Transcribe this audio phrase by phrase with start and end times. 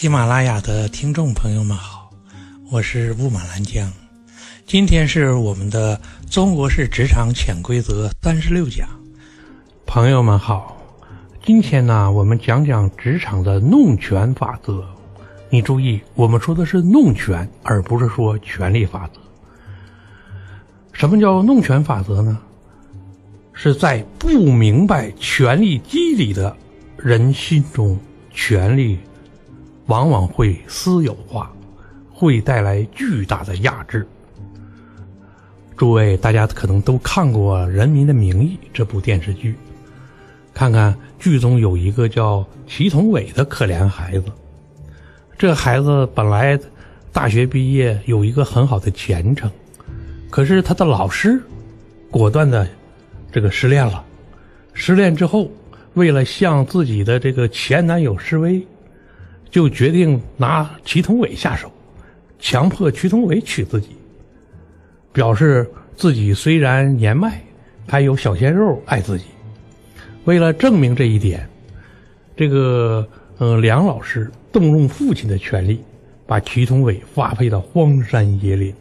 [0.00, 2.08] 喜马拉雅的听众朋友们好，
[2.70, 3.92] 我是雾满兰江。
[4.64, 6.00] 今天是我们的
[6.30, 8.88] 中国式职场潜规则三十六讲。
[9.86, 10.80] 朋友们好，
[11.44, 14.86] 今天呢，我们讲讲职场的弄权法则。
[15.50, 19.20] 你注意，我们说的是弄权，而不是说权力法则。
[20.92, 22.38] 什么叫弄权法则呢？
[23.52, 26.56] 是在不明白权力机理的
[26.96, 27.98] 人心中，
[28.30, 28.96] 权力
[29.88, 31.52] 往往会私有化，
[32.10, 34.06] 会带来巨大的压制。
[35.76, 39.54] 诸位，大家可能都看过《人民的名义》这部电视剧，
[40.54, 44.24] 看看剧中有一个叫祁同伟的可怜孩子。
[45.36, 46.58] 这孩子本来
[47.12, 49.50] 大学毕业有一个很好的前程，
[50.30, 51.42] 可是他的老师
[52.10, 52.66] 果断的。
[53.30, 54.02] 这个失恋了，
[54.72, 55.50] 失恋之后，
[55.92, 58.66] 为了向自己的这个前男友示威，
[59.50, 61.70] 就决定拿祁同伟下手，
[62.38, 63.88] 强迫祁同伟娶自己，
[65.12, 67.40] 表示自己虽然年迈，
[67.86, 69.24] 还有小鲜肉爱自己。
[70.24, 71.48] 为了证明这一点，
[72.36, 75.82] 这个呃梁老师动用父亲的权力，
[76.26, 78.74] 把祁同伟发配到荒山野岭，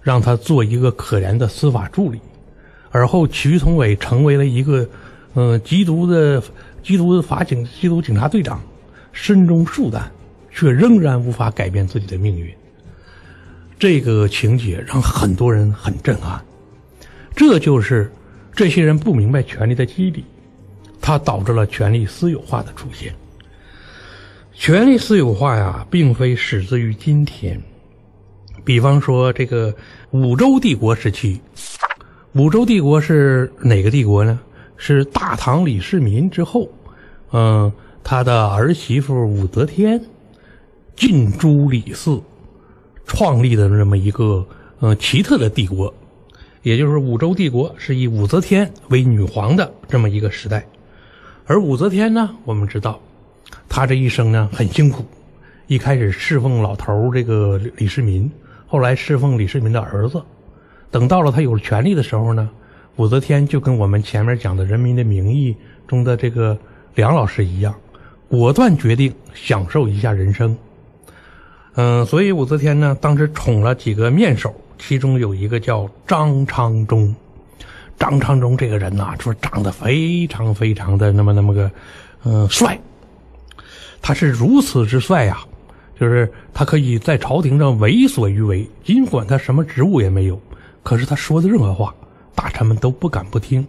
[0.00, 2.18] 让他做一个可怜的司法助理。
[2.90, 4.88] 而后，祁同伟成为了一个，
[5.34, 6.42] 嗯，缉毒的
[6.82, 8.58] 缉毒的法警、缉毒警察队长，
[9.12, 10.10] 身中数弹，
[10.50, 12.52] 却仍然无法改变自己的命运。
[13.78, 16.42] 这个情节让很多人很震撼。
[17.36, 18.10] 这就是
[18.52, 20.24] 这些人不明白权力的机理，
[21.00, 23.14] 它导致了权力私有化的出现。
[24.52, 27.60] 权力私有化呀，并非始自于今天。
[28.64, 29.74] 比方说，这个
[30.10, 31.40] 五周帝国时期。
[32.32, 34.40] 武周帝国是哪个帝国呢？
[34.76, 36.68] 是大唐李世民之后，
[37.32, 37.72] 嗯，
[38.10, 40.02] 他的儿媳妇武则天
[40.96, 42.18] 进朱李氏，
[43.04, 44.46] 创立的这么一个
[44.78, 45.92] 呃奇特的帝国，
[46.62, 50.64] 也就是武周帝国是以武则天为女皇的这么一个时代。
[51.44, 52.98] 而武则天呢，我们知道，
[53.68, 55.04] 她这一生呢很辛苦，
[55.66, 58.32] 一开始侍奉老头这个李世民，
[58.66, 60.22] 后来侍奉李世民的儿子。
[60.90, 62.48] 等到了他有了权力的时候呢，
[62.96, 65.52] 武则天就跟我们前面讲的《人民的名义》
[65.86, 66.56] 中的这个
[66.94, 67.74] 梁老师一样，
[68.28, 70.56] 果断决定享受一下人生。
[71.74, 77.14] 嗯，所以武则天呢，当时宠了几个面首，其中有一个叫张昌忠。
[77.98, 81.70] 张昌忠这个人呐，说长得非常非常的那么那么个，
[82.24, 82.78] 嗯，帅。
[84.00, 85.38] 他是如此之帅呀，
[85.98, 90.40] 就是他可以在朝廷上为所欲为，尽管他什么职务也没有。
[90.84, 91.94] 可是他说的任何话，
[92.34, 93.66] 大臣们都不敢不听，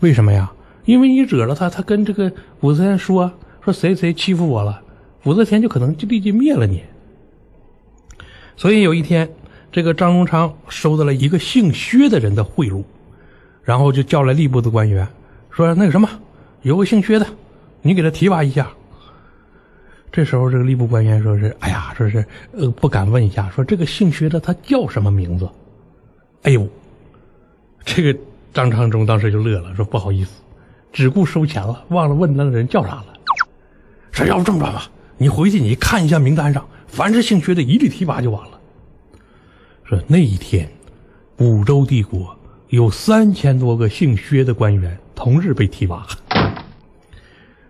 [0.00, 0.50] 为什么呀？
[0.84, 3.30] 因为你惹了他，他跟这个武则天说
[3.72, 4.82] 谁谁欺负我了，
[5.24, 6.82] 武则天就可能就立即灭了你。
[8.56, 9.28] 所以有一天，
[9.72, 12.82] 这个张荣昌收到了一个姓薛的人的贿赂，
[13.62, 15.06] 然后就叫来吏部的官员，
[15.50, 16.08] 说那个什么，
[16.62, 17.26] 有个姓薛的，
[17.82, 18.70] 你给他提拔一下。
[20.12, 25.48] 这时候这个吏部官员说是，哎呀，说是呃不敢问一下，说这个姓薛的他叫什么名字？
[26.42, 26.66] 哎呦，
[27.84, 28.18] 这个
[28.52, 30.42] 张昌忠当时就乐了，说：“不好意思，
[30.92, 33.06] 只顾收钱了，忘了问那个人叫啥了。”
[34.12, 38.60] 说：“要不这么办吧，你回去你看一下名单上，凡是姓薛的，一律提拔就完了。”
[39.84, 40.70] 说那一天，
[41.38, 42.36] 五洲帝国
[42.68, 46.06] 有三千多个姓薛的官员同日被提拔，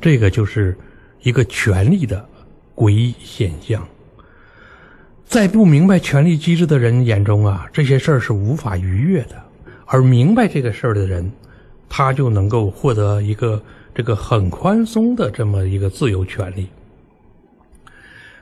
[0.00, 0.76] 这个就是
[1.22, 2.28] 一个权力的
[2.74, 3.86] 诡异现象。
[5.24, 9.36] 在不明白权力机制的人眼中啊，这些事儿是无法逾越的；
[9.86, 11.32] 而明白这个事儿的人，
[11.88, 13.62] 他就能够获得一个
[13.94, 16.68] 这个很宽松的这么一个自由权利。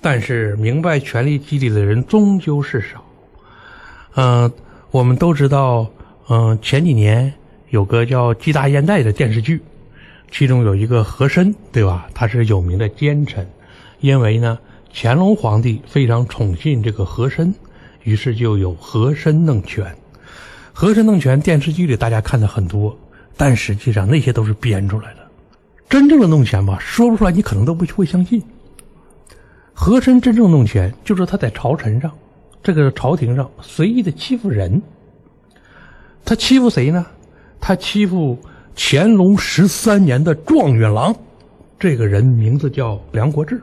[0.00, 3.04] 但是，明白权力机理的人终究是少。
[4.14, 4.52] 嗯，
[4.90, 5.90] 我们都知道，
[6.28, 7.32] 嗯，前几年
[7.70, 9.60] 有个叫《鸡大烟袋》的电视剧，
[10.30, 12.08] 其中有一个和珅，对吧？
[12.14, 13.46] 他是有名的奸臣，
[14.00, 14.58] 因为呢。
[14.98, 17.54] 乾隆皇帝非常宠信这个和珅，
[18.04, 19.94] 于是就有和珅弄权。
[20.72, 22.98] 和珅弄权电视剧里大家看的很多，
[23.36, 25.25] 但实际上那些都是编出来的。
[25.88, 28.42] 真正的弄权吧，说不出来，你可能都不会相信。
[29.72, 32.10] 和珅真正弄权，就是他在朝臣上，
[32.62, 34.80] 这个朝廷上随意的欺负人。
[36.24, 37.06] 他欺负谁呢？
[37.60, 38.38] 他欺负
[38.74, 41.14] 乾隆十三年的状元郎，
[41.78, 43.60] 这个人名字叫梁国志。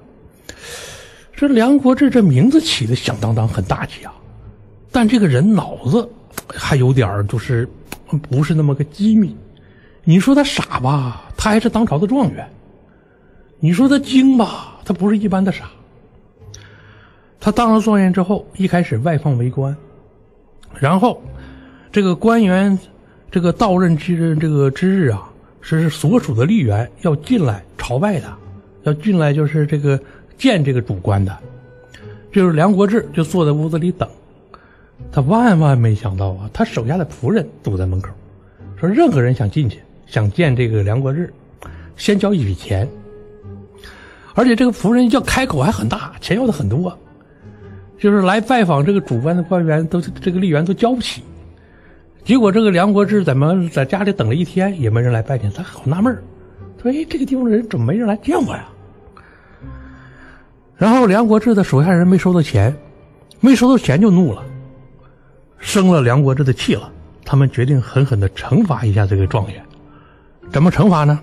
[1.36, 4.14] 这梁国志这名字起的响当当，很大气啊，
[4.92, 6.08] 但这个人脑子
[6.48, 7.68] 还有点就是
[8.30, 9.36] 不是那么个机敏。
[10.04, 12.45] 你说他傻吧，他还是当朝的状元；
[13.60, 15.69] 你说他精吧，他不是一般的傻。
[17.38, 19.75] 他当了状元之后，一开始外放为官，
[20.80, 21.22] 然后
[21.92, 22.80] 这个官员
[23.30, 25.30] 这个到任之这个之日啊，
[25.60, 28.34] 是所属的吏员要进来朝拜的，
[28.84, 30.00] 要进来就是这个
[30.38, 31.38] 见这个主官的。
[32.31, 34.07] 就是梁国志就坐在屋子里等，
[35.12, 38.12] 他万万没想到啊，他手下的仆人堵在门口，
[38.80, 39.80] 说任何人想进去
[40.13, 41.33] 想见这个梁国志，
[41.98, 42.88] 先交一笔钱。
[44.36, 46.95] 而且这个仆人要开口还很大，钱要的很多，
[47.98, 51.24] 就是来拜访这个主官的官员都这个吏员都交不起。
[52.24, 56.15] 结果这个梁国志怎么在家里等了一天也没人来拜见，他好纳闷
[56.80, 58.69] 说：“哎，这个地方的人怎么没人来见我呀？”
[60.77, 62.71] 然后梁国志的手下人没收到钱，
[63.39, 64.45] 没收到钱就怒了，
[65.57, 66.92] 生了梁国志的气了。
[67.25, 69.65] 他们决定狠狠的惩罚一下这个状元。
[70.54, 71.20] 怎么惩罚呢？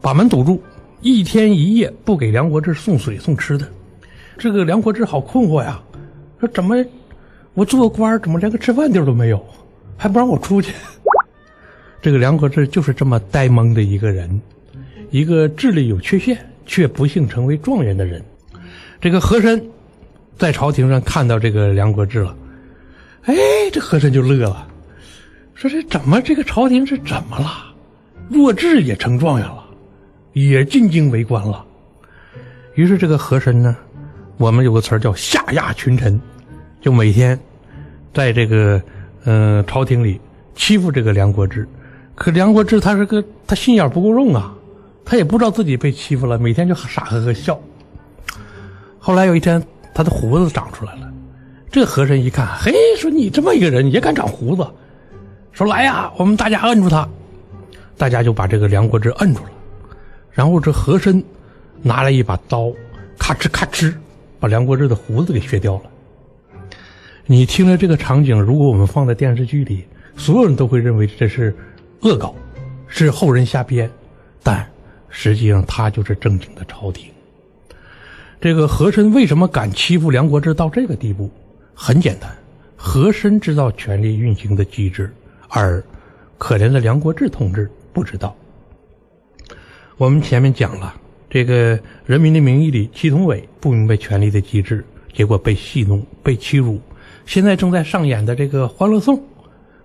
[0.00, 0.60] 把门堵住。
[1.02, 3.68] 一天一夜不给梁国志送水送吃的，
[4.38, 5.80] 这个梁国志好困惑呀，
[6.40, 6.76] 说怎么
[7.54, 9.44] 我做官怎么连个吃饭地儿都没有，
[9.96, 10.72] 还不让我出去？
[12.00, 14.40] 这个梁国志就是这么呆萌的一个人，
[15.10, 18.24] 一个智力有缺陷却不幸成为状元的人。
[19.00, 19.60] 这个和珅
[20.38, 22.36] 在朝廷上看到这个梁国志了，
[23.24, 23.34] 哎，
[23.72, 24.68] 这和珅就乐了，
[25.54, 27.71] 说这怎么这个朝廷是怎么了？
[28.30, 29.58] 弱智也成状元了。
[30.34, 31.62] 也进京为官了，
[32.74, 33.76] 于是这个和珅呢，
[34.38, 36.18] 我们有个词儿叫下压群臣，
[36.80, 37.38] 就每天
[38.14, 38.82] 在这个
[39.24, 40.18] 嗯朝廷里
[40.54, 41.68] 欺负这个梁国志。
[42.14, 44.54] 可梁国志他是个他心眼不够重啊，
[45.04, 47.60] 他也不知道自己被欺负了，每天就傻呵呵笑。
[48.98, 51.12] 后来有一天，他的胡子长出来了，
[51.70, 54.66] 这和珅一看，嘿，说你这么一个人也敢长胡子，
[55.52, 57.06] 说来呀，我们大家摁住他，
[57.96, 59.50] 大家就把这个梁国志摁住了。
[60.30, 61.22] 然后这和珅
[61.82, 62.72] 拿来一把刀，
[63.18, 63.94] 咔哧咔哧，
[64.40, 65.82] 把梁国志的胡子给削掉了。
[67.26, 69.84] 你听了这个场景，如果我们放在电视剧里，
[70.16, 71.54] 所有人都会认为这是
[72.00, 72.34] 恶搞，
[72.88, 73.88] 是后人瞎编，
[74.42, 74.68] 但
[75.08, 77.08] 实际上他就是正经的朝廷。
[78.40, 81.30] 这个和珅为什么敢欺负梁国志到这个地步？
[81.74, 82.30] 很简单，
[82.76, 85.12] 和珅知道权力运行的机制，
[85.48, 85.82] 而
[86.38, 88.34] 可怜的梁国志同志不知道。
[89.96, 90.94] 我们前面讲了，
[91.30, 96.80] 这个《人民的名义》里，祁同伟不明白权力的机制，结果被戏弄、被欺辱。
[97.24, 99.16] 现在正在上演的这个《欢乐颂》，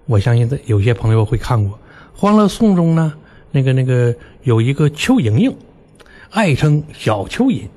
[0.06, 1.78] 我相信在有些朋友会看过。
[2.20, 3.14] 《欢乐颂》中呢，
[3.52, 5.56] 那个那个有一个邱莹莹，
[6.32, 7.68] 爱称小蚯蚓，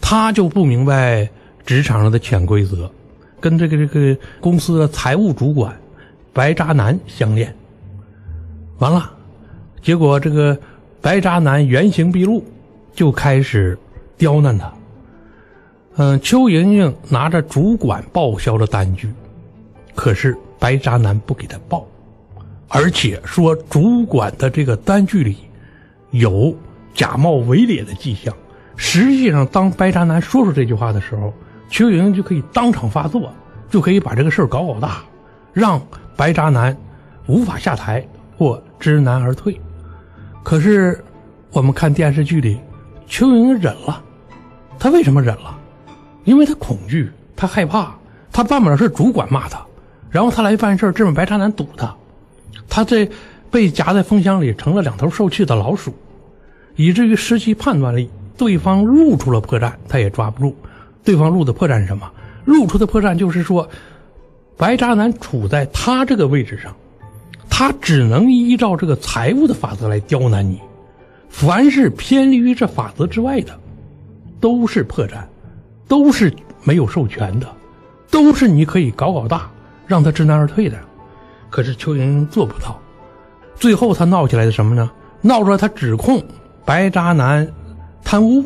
[0.00, 1.28] 他就不明白
[1.66, 2.88] 职场上的潜规则，
[3.40, 5.76] 跟这个这个公司的财务主管
[6.32, 7.52] 白渣男相恋，
[8.78, 9.10] 完了，
[9.82, 10.58] 结果这个。
[11.04, 12.42] 白渣男原形毕露，
[12.94, 13.78] 就开始
[14.16, 14.72] 刁难他。
[15.96, 19.12] 嗯，邱莹莹拿着主管报销的单据，
[19.94, 21.86] 可是白渣男不给他报，
[22.68, 25.36] 而且说主管的这个单据里
[26.12, 26.56] 有
[26.94, 28.34] 假冒伪劣的迹象。
[28.74, 31.34] 实际上，当白渣男说出这句话的时候，
[31.68, 33.30] 邱莹莹就可以当场发作，
[33.68, 35.04] 就可以把这个事儿搞搞大，
[35.52, 35.78] 让
[36.16, 36.74] 白渣男
[37.26, 38.02] 无法下台
[38.36, 39.60] 或知难而退。
[40.42, 41.02] 可是，
[41.52, 42.58] 我们看电视剧里，
[43.06, 44.02] 邱莹莹忍了。
[44.78, 45.56] 她为什么忍了？
[46.24, 47.94] 因为她恐惧，她害怕，
[48.32, 49.64] 她办不了事，主管骂她，
[50.10, 51.94] 然后她来办事，这么白渣男堵她，
[52.68, 53.08] 她这
[53.50, 55.94] 被夹在风箱里，成了两头受气的老鼠，
[56.76, 58.10] 以至于失去判断力。
[58.36, 60.56] 对方露出了破绽，他也抓不住。
[61.04, 62.10] 对方露的破绽是什么？
[62.44, 63.68] 露出的破绽就是说，
[64.56, 66.74] 白渣男处在他这个位置上。
[67.56, 70.60] 他只能依照这个财务的法则来刁难你，
[71.28, 73.56] 凡是偏离于这法则之外的，
[74.40, 75.22] 都是破绽，
[75.86, 76.34] 都是
[76.64, 77.46] 没有授权的，
[78.10, 79.48] 都是你可以搞搞大，
[79.86, 80.76] 让他知难而退的。
[81.48, 82.76] 可是邱莹莹做不到，
[83.54, 84.90] 最后他闹起来的什么呢？
[85.20, 86.20] 闹出来他指控
[86.64, 87.48] 白渣男
[88.02, 88.44] 贪污，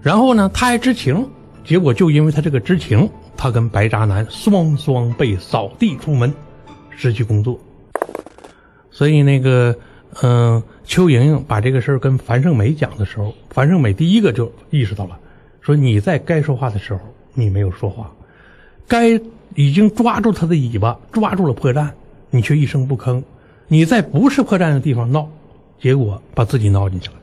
[0.00, 1.28] 然后呢他还知情，
[1.64, 6.32] 结果就因为他这个知情，他跟白渣男双双被扫地出门，
[6.90, 7.58] 失去工作。
[8.96, 9.76] 所以那个，
[10.22, 15.18] 嗯，邱莹莹把这个事儿跟樊胜美讲的时候，樊胜美第一个就意识到了，
[15.60, 17.00] 说你在该说话的时候
[17.34, 18.10] 你没有说话，
[18.88, 19.20] 该
[19.54, 21.90] 已经抓住他的尾巴，抓住了破绽，
[22.30, 23.22] 你却一声不吭，
[23.68, 25.28] 你在不是破绽的地方闹，
[25.78, 27.16] 结果把自己闹进去了。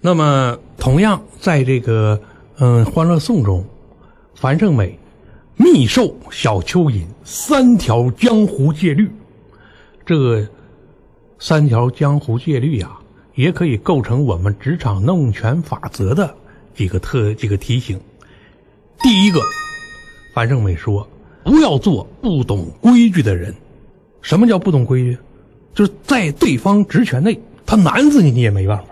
[0.00, 2.20] 那么，同样在这个
[2.58, 3.64] 嗯《欢乐颂》中，
[4.34, 4.98] 樊胜美
[5.54, 9.08] 密授小蚯蚓三条江湖戒律，
[10.04, 10.44] 这个。
[11.44, 13.00] 三条江湖戒律啊，
[13.34, 16.32] 也可以构成我们职场弄权法则的
[16.72, 18.00] 几个特几个提醒。
[19.00, 19.40] 第一个，
[20.32, 21.04] 樊胜美说
[21.42, 23.52] ：“不要做不懂规矩的人。”
[24.22, 25.18] 什么叫不懂规矩？
[25.74, 28.84] 就是在对方职权内，他难死你，你也没办法。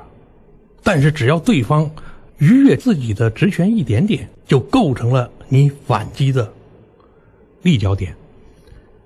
[0.82, 1.88] 但是只要对方
[2.38, 6.52] 逾越自己的职权一点点，就构成了你反击的
[7.62, 8.12] 立脚点。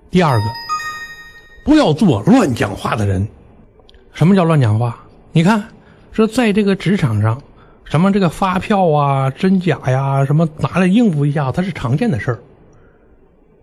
[0.09, 0.45] 第二个，
[1.63, 3.27] 不要做乱讲话的人。
[4.15, 4.97] 什么叫乱讲话？
[5.33, 5.61] 你看，
[6.13, 7.39] 说在这个职场上，
[7.83, 12.39] 什么这个发票啊、真假呀，什么拿来应付一下，它是常见的事儿，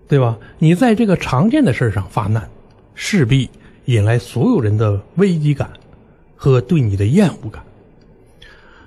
[0.06, 0.36] 对吧？
[0.58, 2.46] 你在这个常见的事儿上发难，
[2.94, 3.48] 势必
[3.86, 5.70] 引来所有人的危机感
[6.36, 7.64] 和对你的厌恶感。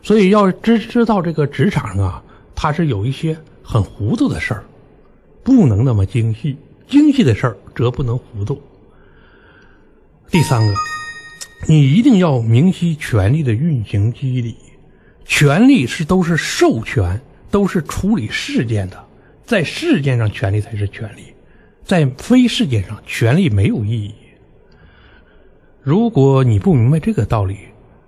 [0.03, 4.63] 所以要知知道这个职场上啊，它是有一些很糊涂的事儿，
[5.43, 6.55] 不能那么精细，
[6.87, 8.61] 精细的事儿则不能糊涂。
[10.29, 10.94] 第三个。
[11.67, 14.55] 你一定要明晰权力的运行机理，
[15.25, 17.19] 权力是都是授权，
[17.49, 19.03] 都是处理事件的，
[19.43, 21.33] 在事件上权力才是权力，
[21.83, 24.13] 在非事件上权力没有意义。
[25.81, 27.57] 如果你不明白这个道理，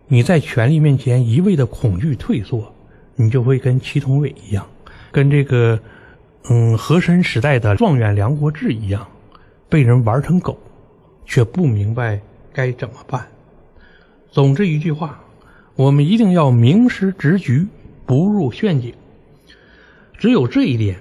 [0.07, 2.71] 你在权力面前一味的恐惧退缩，
[3.15, 4.67] 你就会跟祁同伟一样，
[5.11, 5.79] 跟这个
[6.49, 9.07] 嗯和珅时代的状元梁国志一样，
[9.67, 10.59] 被人玩成狗，
[11.25, 12.19] 却不明白
[12.53, 13.27] 该怎么办。
[14.31, 15.19] 总之一句话，
[15.75, 17.65] 我们一定要明识直局，
[18.05, 18.93] 不入陷阱。
[20.17, 21.00] 只有这一点，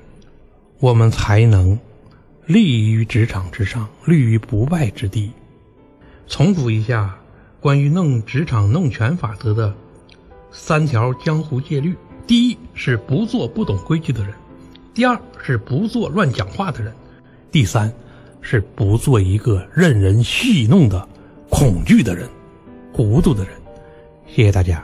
[0.78, 1.78] 我们才能
[2.46, 5.32] 立于职场之上，立于不败之地。
[6.28, 7.16] 重复一下
[7.60, 9.74] 关于弄职场弄权法则的
[10.50, 11.94] 三条江湖戒律：
[12.26, 14.32] 第一是不做不懂规矩的人；
[14.94, 16.92] 第二是不做乱讲话的人；
[17.50, 17.92] 第三
[18.40, 21.08] 是不做一个任人戏弄的
[21.50, 22.28] 恐惧的人。
[22.96, 23.52] 糊涂的人。
[24.26, 24.82] 谢谢大家。